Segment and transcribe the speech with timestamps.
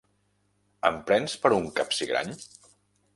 [0.89, 2.33] Em prens per un capsigrany?